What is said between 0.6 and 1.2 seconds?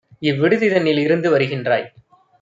தன்னில்